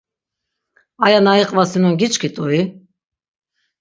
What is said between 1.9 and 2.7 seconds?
giçkit̆ui?